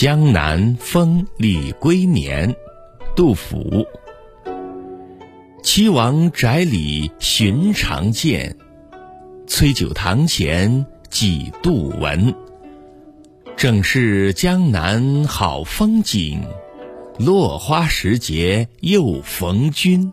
[0.00, 2.54] 江南风李龟年
[3.16, 3.84] 杜甫。
[5.60, 8.56] 岐王宅里寻常见
[9.48, 12.32] 崔九堂前几度闻。
[13.56, 16.46] 正是江南好风景
[17.18, 20.12] 落花时节又逢君。